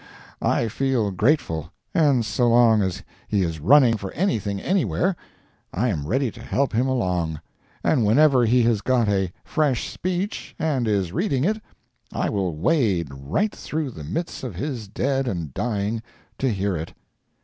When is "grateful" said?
1.11-1.71